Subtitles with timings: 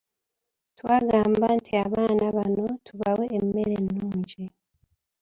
[0.77, 4.43] Twagamba nti abaana bano tubawe emmere ennungi.